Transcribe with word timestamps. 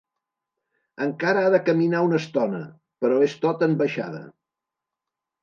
Encara 1.05 1.43
ha 1.47 1.51
de 1.55 1.59
caminar 1.67 2.01
una 2.07 2.21
estona, 2.21 2.63
però 3.05 3.21
és 3.27 3.37
tot 3.45 3.63
en 3.69 3.79
baixada. 3.83 4.25